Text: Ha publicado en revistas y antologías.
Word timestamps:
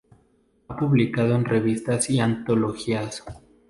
Ha 0.67 0.75
publicado 0.77 1.35
en 1.35 1.45
revistas 1.45 2.09
y 2.09 2.19
antologías. 2.19 3.23